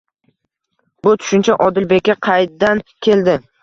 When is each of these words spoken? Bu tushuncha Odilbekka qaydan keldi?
Bu 1.05 1.13
tushuncha 1.25 1.59
Odilbekka 1.69 2.19
qaydan 2.31 2.87
keldi? 3.09 3.43